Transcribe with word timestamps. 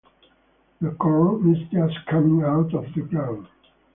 The 0.81 0.89
corn 0.93 1.53
is 1.53 1.59
just 1.69 2.07
coming 2.07 2.43
out 2.43 2.73
of 2.73 2.85
the 2.95 3.01
ground. 3.01 3.45